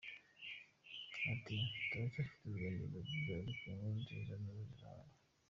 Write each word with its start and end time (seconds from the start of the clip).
Ati 1.31 1.57
“Turacyafite 1.89 2.41
urugendo 2.43 2.81
rurerure 2.93 3.33
ariko 3.41 3.61
inkuru 3.69 3.91
nziza 4.01 4.33
nazo 4.43 4.63
zirahari. 4.71 5.15